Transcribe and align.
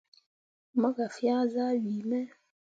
Mo 0.79 0.89
gah 0.95 1.11
fea 1.15 1.39
zah 1.53 1.73
wii 1.83 2.03
me. 2.09 2.19